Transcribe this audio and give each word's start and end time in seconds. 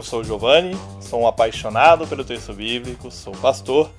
Eu 0.00 0.04
sou 0.04 0.24
Giovanni, 0.24 0.74
sou 0.98 1.20
um 1.20 1.26
apaixonado 1.26 2.06
pelo 2.06 2.24
texto 2.24 2.54
bíblico, 2.54 3.10
sou 3.10 3.34
pastor 3.34 3.90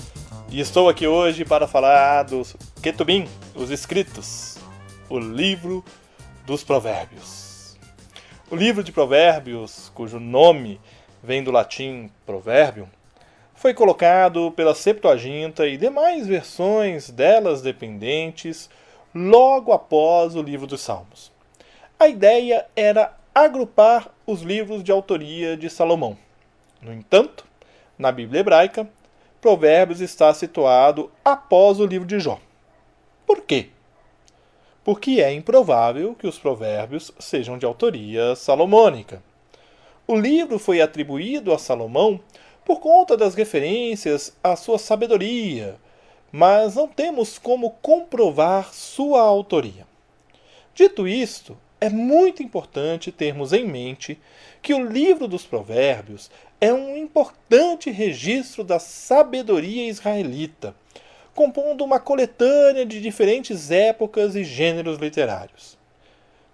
e 0.49 0.59
estou 0.59 0.89
aqui 0.89 1.05
hoje 1.05 1.45
para 1.45 1.67
falar 1.67 2.23
dos 2.23 2.55
Ketubim, 2.81 3.27
os 3.53 3.69
escritos, 3.69 4.57
o 5.07 5.19
livro 5.19 5.85
dos 6.43 6.63
Provérbios. 6.63 7.77
O 8.49 8.55
livro 8.55 8.83
de 8.83 8.91
Provérbios, 8.91 9.91
cujo 9.93 10.19
nome 10.19 10.81
vem 11.21 11.43
do 11.43 11.51
latim 11.51 12.09
provérbio, 12.25 12.89
foi 13.53 13.71
colocado 13.71 14.51
pela 14.53 14.73
Septuaginta 14.73 15.67
e 15.67 15.77
demais 15.77 16.25
versões 16.25 17.11
delas 17.11 17.61
dependentes 17.61 18.71
logo 19.13 19.71
após 19.71 20.35
o 20.35 20.41
livro 20.41 20.65
dos 20.65 20.81
Salmos. 20.81 21.31
A 21.99 22.07
ideia 22.07 22.65
era 22.75 23.20
agrupar 23.33 24.13
os 24.27 24.41
livros 24.41 24.83
de 24.83 24.91
autoria 24.91 25.55
de 25.55 25.69
Salomão. 25.69 26.17
No 26.81 26.91
entanto, 26.91 27.45
na 27.97 28.11
Bíblia 28.11 28.41
hebraica, 28.41 28.89
Provérbios 29.39 30.01
está 30.01 30.33
situado 30.33 31.09
após 31.23 31.79
o 31.79 31.85
livro 31.85 32.07
de 32.07 32.19
Jó. 32.19 32.39
Por 33.25 33.41
quê? 33.41 33.69
Porque 34.83 35.21
é 35.21 35.33
improvável 35.33 36.13
que 36.15 36.27
os 36.27 36.37
Provérbios 36.37 37.11
sejam 37.19 37.57
de 37.57 37.65
autoria 37.65 38.35
salomônica. 38.35 39.23
O 40.05 40.15
livro 40.15 40.59
foi 40.59 40.81
atribuído 40.81 41.53
a 41.53 41.57
Salomão 41.57 42.19
por 42.65 42.79
conta 42.79 43.15
das 43.15 43.33
referências 43.33 44.35
à 44.43 44.55
sua 44.55 44.77
sabedoria, 44.77 45.77
mas 46.31 46.75
não 46.75 46.87
temos 46.87 47.37
como 47.37 47.71
comprovar 47.81 48.73
sua 48.73 49.21
autoria. 49.21 49.87
Dito 50.73 51.07
isto, 51.07 51.57
é 51.81 51.89
muito 51.89 52.43
importante 52.43 53.11
termos 53.11 53.51
em 53.51 53.65
mente 53.67 54.19
que 54.61 54.71
o 54.71 54.87
livro 54.87 55.27
dos 55.27 55.47
Provérbios 55.47 56.29
é 56.61 56.71
um 56.71 56.95
importante 56.95 57.89
registro 57.89 58.63
da 58.63 58.77
sabedoria 58.77 59.89
israelita, 59.89 60.75
compondo 61.33 61.83
uma 61.83 61.99
coletânea 61.99 62.85
de 62.85 63.01
diferentes 63.01 63.71
épocas 63.71 64.35
e 64.35 64.43
gêneros 64.43 64.99
literários. 64.99 65.75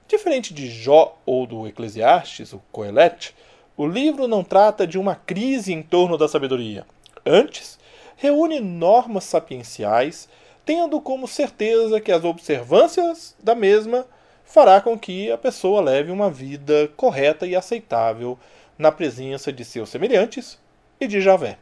Diferente 0.08 0.54
de 0.54 0.70
Jó 0.70 1.18
ou 1.26 1.46
do 1.46 1.68
Eclesiastes, 1.68 2.54
o 2.54 2.62
Coelete, 2.72 3.36
o 3.76 3.86
livro 3.86 4.30
não 4.30 4.46
trata 4.46 4.88
de 4.88 4.98
uma 4.98 5.16
crise 5.16 5.74
em 5.74 5.84
torno 5.84 6.18
da 6.18 6.30
sabedoria. 6.30 6.86
Antes, 7.26 7.78
reúne 8.16 8.62
normas 8.62 9.26
sapienciais, 9.26 10.30
tendo 10.66 11.02
como 11.02 11.28
certeza 11.28 12.00
que 12.00 12.14
as 12.14 12.24
observâncias 12.24 13.36
da 13.44 13.54
mesma 13.54 14.06
fará 14.48 14.80
com 14.80 14.98
que 14.98 15.30
a 15.30 15.38
pessoa 15.38 15.82
leve 15.82 16.10
uma 16.10 16.32
vida 16.32 16.90
correta 16.96 17.46
e 17.46 17.56
aceitável 17.56 18.40
na 18.78 18.92
presença 18.92 19.52
de 19.52 19.64
seus 19.66 19.90
semelhantes 19.90 20.58
e 21.00 21.06
de 21.06 21.20
Javé. 21.20 21.58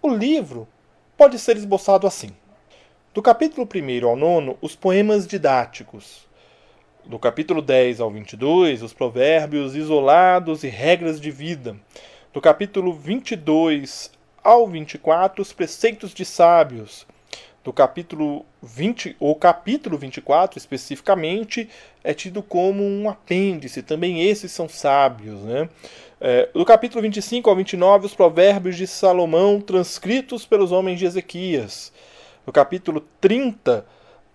O 0.00 0.08
livro 0.08 0.66
pode 1.16 1.38
ser 1.38 1.56
esboçado 1.58 2.06
assim: 2.06 2.30
do 3.12 3.20
capítulo 3.20 3.68
1 3.72 4.08
ao 4.08 4.16
9, 4.16 4.56
os 4.62 4.74
poemas 4.74 5.26
didáticos. 5.26 6.26
Do 7.04 7.18
capítulo 7.18 7.62
10 7.62 8.00
ao 8.00 8.10
22, 8.10 8.82
os 8.82 8.92
provérbios 8.92 9.76
isolados 9.76 10.64
e 10.64 10.68
regras 10.68 11.20
de 11.20 11.30
vida. 11.30 11.76
Do 12.32 12.40
capítulo 12.40 12.92
22 12.92 14.10
ao 14.42 14.66
24, 14.66 15.42
os 15.42 15.52
preceitos 15.52 16.12
de 16.12 16.24
sábios 16.24 17.06
do 17.68 17.72
capítulo 17.74 18.46
20, 18.62 19.14
ou 19.20 19.34
capítulo 19.34 19.98
24 19.98 20.56
especificamente, 20.56 21.68
é 22.02 22.14
tido 22.14 22.42
como 22.42 22.82
um 22.82 23.10
apêndice, 23.10 23.82
também 23.82 24.22
esses 24.22 24.50
são 24.52 24.66
sábios. 24.66 25.42
Né? 25.42 25.68
É, 26.18 26.48
do 26.54 26.64
capítulo 26.64 27.02
25 27.02 27.50
ao 27.50 27.54
29, 27.54 28.06
os 28.06 28.14
provérbios 28.14 28.74
de 28.74 28.86
Salomão 28.86 29.60
transcritos 29.60 30.46
pelos 30.46 30.72
homens 30.72 30.98
de 30.98 31.04
Ezequias. 31.04 31.92
No 32.46 32.54
capítulo 32.54 33.06
30, 33.20 33.84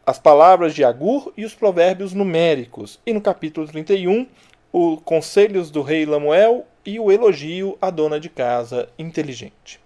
as 0.05 0.19
palavras 0.19 0.75
de 0.75 0.83
Agur 0.83 1.33
e 1.35 1.43
os 1.43 1.55
provérbios 1.55 2.13
numéricos. 2.13 2.99
E 3.03 3.11
no 3.13 3.19
capítulo 3.19 3.65
31, 3.65 4.27
os 4.71 4.99
conselhos 5.03 5.71
do 5.71 5.81
rei 5.81 6.05
Lamuel 6.05 6.67
e 6.85 6.99
o 6.99 7.11
elogio 7.11 7.79
à 7.81 7.89
dona 7.89 8.19
de 8.19 8.29
casa 8.29 8.87
inteligente. 8.99 9.82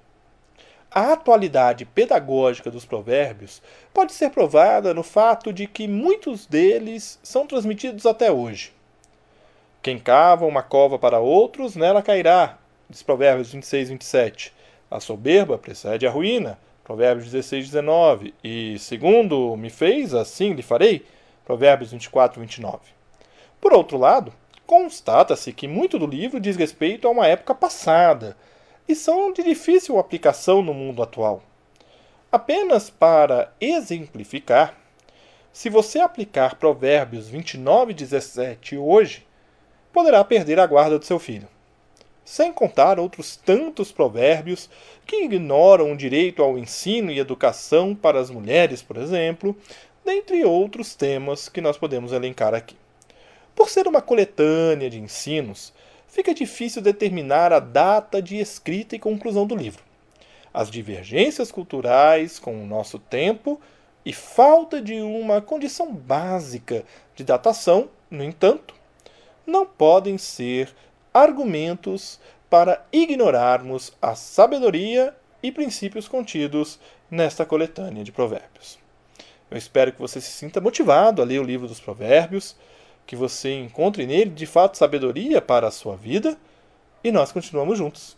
A 0.99 1.13
atualidade 1.13 1.85
pedagógica 1.85 2.71
dos 2.71 2.83
provérbios 2.83 3.61
pode 3.93 4.13
ser 4.13 4.31
provada 4.31 4.95
no 4.95 5.03
fato 5.03 5.53
de 5.53 5.67
que 5.67 5.87
muitos 5.87 6.47
deles 6.47 7.19
são 7.21 7.45
transmitidos 7.45 8.07
até 8.07 8.31
hoje. 8.31 8.73
Quem 9.79 9.99
cava 9.99 10.47
uma 10.47 10.63
cova 10.63 10.97
para 10.97 11.19
outros, 11.19 11.75
nela 11.75 12.01
cairá, 12.01 12.57
diz 12.89 13.03
Provérbios 13.03 13.51
26, 13.51 13.89
27. 13.89 14.53
A 14.89 14.99
soberba 14.99 15.55
precede 15.55 16.07
a 16.07 16.09
ruína, 16.09 16.57
Provérbios 16.83 17.29
16, 17.29 17.65
19. 17.65 18.33
E 18.43 18.79
segundo 18.79 19.55
me 19.55 19.69
fez, 19.69 20.15
assim 20.15 20.53
lhe 20.53 20.63
farei, 20.63 21.05
Provérbios 21.45 21.91
24, 21.91 22.41
29. 22.41 22.79
Por 23.61 23.71
outro 23.71 23.99
lado, 23.99 24.33
constata-se 24.65 25.53
que 25.53 25.67
muito 25.67 25.99
do 25.99 26.07
livro 26.07 26.39
diz 26.39 26.57
respeito 26.57 27.07
a 27.07 27.11
uma 27.11 27.27
época 27.27 27.53
passada, 27.53 28.35
e 28.87 28.95
são 28.95 29.33
de 29.33 29.43
difícil 29.43 29.99
aplicação 29.99 30.61
no 30.61 30.73
mundo 30.73 31.03
atual. 31.03 31.43
Apenas 32.31 32.89
para 32.89 33.53
exemplificar, 33.59 34.77
se 35.51 35.69
você 35.69 35.99
aplicar 35.99 36.55
Provérbios 36.55 37.27
29 37.27 37.91
e 37.91 37.95
17 37.95 38.77
hoje, 38.77 39.25
poderá 39.91 40.23
perder 40.23 40.59
a 40.59 40.67
guarda 40.67 40.99
do 40.99 41.05
seu 41.05 41.17
filho. 41.17 41.47
Sem 42.23 42.51
contar 42.51 42.99
outros 42.99 43.37
tantos 43.37 43.91
provérbios 43.91 44.69
que 45.05 45.23
ignoram 45.23 45.91
o 45.91 45.97
direito 45.97 46.43
ao 46.43 46.57
ensino 46.57 47.09
e 47.09 47.19
educação 47.19 47.95
para 47.95 48.19
as 48.19 48.29
mulheres, 48.29 48.81
por 48.81 48.97
exemplo, 48.97 49.55
dentre 50.05 50.43
outros 50.45 50.93
temas 50.93 51.49
que 51.49 51.61
nós 51.61 51.77
podemos 51.77 52.11
elencar 52.11 52.53
aqui. 52.53 52.75
Por 53.55 53.69
ser 53.69 53.87
uma 53.87 54.01
coletânea 54.01 54.89
de 54.89 54.99
ensinos, 54.99 55.73
fica 56.07 56.33
difícil 56.33 56.81
determinar 56.81 57.53
a 57.53 57.59
data 57.59 58.21
de 58.21 58.37
escrita 58.37 58.95
e 58.95 58.99
conclusão 58.99 59.45
do 59.45 59.55
livro. 59.55 59.83
As 60.53 60.71
divergências 60.71 61.51
culturais 61.51 62.39
com 62.39 62.61
o 62.61 62.65
nosso 62.65 62.97
tempo 62.97 63.61
e 64.05 64.13
falta 64.13 64.81
de 64.81 64.95
uma 65.01 65.41
condição 65.41 65.93
básica 65.93 66.83
de 67.15 67.23
datação, 67.23 67.89
no 68.09 68.23
entanto, 68.23 68.73
não 69.45 69.65
podem 69.65 70.17
ser 70.17 70.73
argumentos 71.13 72.19
para 72.49 72.85
ignorarmos 72.91 73.93
a 74.01 74.15
sabedoria 74.15 75.13
e 75.43 75.51
princípios 75.51 76.07
contidos 76.07 76.79
nesta 77.11 77.45
coletânea 77.45 78.03
de 78.03 78.11
provérbios. 78.11 78.79
Eu 79.49 79.57
espero 79.57 79.91
que 79.91 79.99
você 79.99 80.19
se 80.19 80.31
sinta 80.31 80.59
motivado 80.59 81.21
a 81.21 81.25
ler 81.25 81.39
o 81.39 81.43
livro 81.43 81.67
dos 81.67 81.79
provérbios 81.79 82.55
que 83.07 83.15
você 83.15 83.57
encontre 83.57 84.05
nele 84.05 84.29
de 84.29 84.45
fato 84.45 84.77
sabedoria 84.77 85.41
para 85.41 85.67
a 85.67 85.71
sua 85.71 85.95
vida 85.95 86.37
e 87.01 87.11
nós 87.11 87.31
continuamos 87.31 87.77
juntos, 87.77 88.17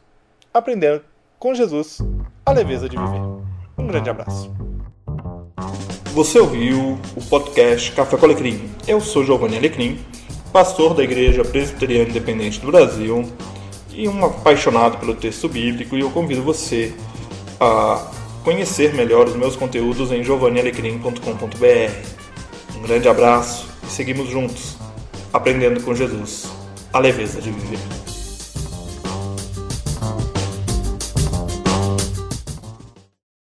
aprendendo 0.51 1.03
com 1.37 1.53
Jesus 1.53 1.99
a 2.43 2.51
leveza 2.51 2.89
de 2.89 2.97
viver. 2.97 3.21
Um 3.77 3.85
grande 3.85 4.09
abraço. 4.09 4.51
Você 6.11 6.39
ouviu 6.39 6.99
o 7.15 7.21
podcast 7.29 7.91
Café 7.91 8.17
com 8.17 8.25
Alecrim. 8.25 8.67
Eu 8.87 8.99
sou 8.99 9.23
Giovanni 9.23 9.57
Alecrim, 9.57 10.03
pastor 10.51 10.95
da 10.95 11.03
Igreja 11.03 11.45
Presbiteriana 11.45 12.09
Independente 12.09 12.59
do 12.59 12.67
Brasil 12.67 13.31
e 13.91 14.09
um 14.09 14.25
apaixonado 14.25 14.97
pelo 14.97 15.13
texto 15.13 15.47
bíblico 15.47 15.95
e 15.95 15.99
eu 15.99 16.09
convido 16.09 16.41
você 16.41 16.95
a 17.59 18.11
conhecer 18.43 18.95
melhor 18.95 19.27
os 19.27 19.35
meus 19.35 19.55
conteúdos 19.55 20.11
em 20.11 20.23
giovannialecrim.com.br. 20.23 22.75
Um 22.75 22.81
grande 22.81 23.07
abraço 23.07 23.67
e 23.83 23.91
seguimos 23.91 24.29
juntos, 24.29 24.78
aprendendo 25.33 25.81
com 25.83 25.93
Jesus 25.93 26.47
a 26.91 26.99
leveza 26.99 27.41
de 27.41 27.51
viver. 27.51 28.08